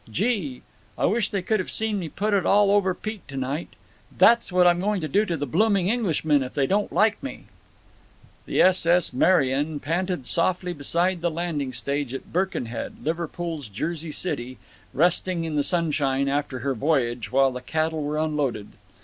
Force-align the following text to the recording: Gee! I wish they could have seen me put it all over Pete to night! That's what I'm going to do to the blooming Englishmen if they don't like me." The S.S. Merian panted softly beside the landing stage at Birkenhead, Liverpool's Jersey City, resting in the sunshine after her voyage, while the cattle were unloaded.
Gee! 0.09 0.63
I 0.97 1.05
wish 1.05 1.29
they 1.29 1.43
could 1.43 1.59
have 1.59 1.69
seen 1.69 1.99
me 1.99 2.09
put 2.09 2.33
it 2.33 2.43
all 2.43 2.71
over 2.71 2.95
Pete 2.95 3.27
to 3.27 3.37
night! 3.37 3.75
That's 4.17 4.51
what 4.51 4.65
I'm 4.65 4.79
going 4.79 4.99
to 5.01 5.07
do 5.07 5.27
to 5.27 5.37
the 5.37 5.45
blooming 5.45 5.91
Englishmen 5.91 6.41
if 6.41 6.55
they 6.55 6.65
don't 6.65 6.91
like 6.91 7.21
me." 7.21 7.43
The 8.47 8.63
S.S. 8.63 9.13
Merian 9.13 9.79
panted 9.79 10.25
softly 10.25 10.73
beside 10.73 11.21
the 11.21 11.29
landing 11.29 11.71
stage 11.71 12.15
at 12.15 12.33
Birkenhead, 12.33 12.95
Liverpool's 13.05 13.67
Jersey 13.67 14.11
City, 14.11 14.57
resting 14.91 15.43
in 15.43 15.55
the 15.55 15.63
sunshine 15.63 16.27
after 16.27 16.57
her 16.61 16.73
voyage, 16.73 17.31
while 17.31 17.51
the 17.51 17.61
cattle 17.61 18.01
were 18.01 18.17
unloaded. 18.17 18.69